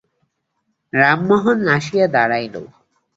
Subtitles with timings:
[0.93, 2.55] রামমোহন আসিয়া দাঁড়াইল।